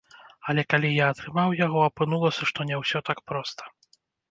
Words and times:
Але 0.53 0.61
калі 0.73 0.89
я 0.93 1.09
атрымаў 1.13 1.53
яго, 1.59 1.85
апынулася, 1.89 2.43
што 2.53 2.67
не 2.73 2.83
ўсё 2.83 3.05
так 3.13 3.25
проста. 3.31 3.61